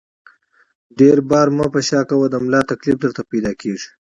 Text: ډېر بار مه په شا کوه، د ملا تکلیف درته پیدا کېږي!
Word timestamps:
ډېر 0.99 1.17
بار 1.29 1.47
مه 1.57 1.65
په 1.73 1.79
شا 1.87 2.01
کوه، 2.09 2.27
د 2.31 2.35
ملا 2.45 2.61
تکلیف 2.71 2.97
درته 3.03 3.21
پیدا 3.31 3.51
کېږي! 3.61 3.89